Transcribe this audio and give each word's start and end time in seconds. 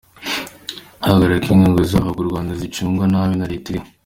Byagaragaye 1.01 1.41
ko 1.45 1.49
inkunga 1.53 1.81
zihabwa 1.89 2.21
u 2.21 2.29
Rwanda 2.29 2.51
zicungwa 2.61 3.03
nabi 3.11 3.33
na 3.39 3.49
Leta 3.51 3.67
iriho. 3.69 3.87